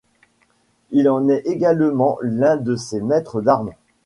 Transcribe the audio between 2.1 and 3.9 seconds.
l’un de ses maîtres d’armes.